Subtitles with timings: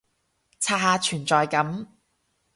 [0.59, 1.95] 刷下存在感